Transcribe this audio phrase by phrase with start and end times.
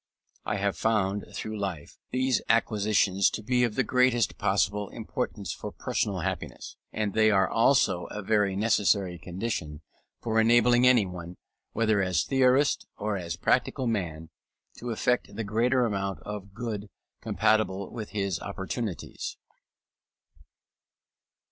[0.45, 5.71] I have found, through life, these acquisitions to be of the greatest possible importance for
[5.71, 9.81] personal happiness, and they are also a very necessary condition
[10.19, 11.37] for enabling anyone,
[11.79, 14.29] either as theorist or as practical man,
[14.79, 16.89] to effect the greatest amount of good
[17.21, 19.37] compatible with his opportunities.